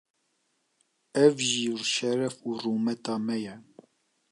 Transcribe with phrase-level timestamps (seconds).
[1.25, 3.55] ev jî şeref û rûmeta me ye.